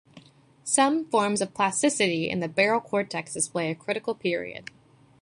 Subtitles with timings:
[0.63, 4.71] Some forms of plasticity in the barrel cortex display a critical period.